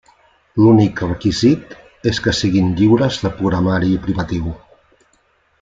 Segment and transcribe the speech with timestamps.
[0.61, 1.75] L'únic requisit
[2.13, 4.53] és que siguin lliures de programari privatiu.